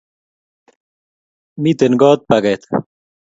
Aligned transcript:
Miten 1.63 1.93
goot 2.01 2.21
paket 2.29 2.61